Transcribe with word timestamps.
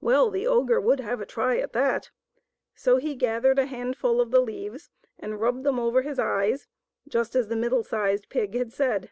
Well, 0.00 0.30
the 0.30 0.46
ogre 0.46 0.80
would 0.80 1.00
have 1.00 1.20
a 1.20 1.26
try 1.26 1.58
at 1.58 1.72
that. 1.72 2.12
So 2.76 2.98
he 2.98 3.16
gathered 3.16 3.58
a 3.58 3.66
handful 3.66 4.20
of 4.20 4.30
the 4.30 4.38
leaves 4.38 4.90
and 5.18 5.40
rubbed 5.40 5.64
them 5.64 5.76
over 5.80 6.02
his 6.02 6.20
eyes, 6.20 6.68
just 7.08 7.34
as 7.34 7.48
the 7.48 7.56
middle 7.56 7.82
sized 7.82 8.28
pig 8.28 8.54
had 8.54 8.72
said. 8.72 9.10